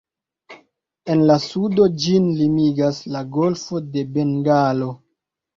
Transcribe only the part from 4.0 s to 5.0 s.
Bengalo.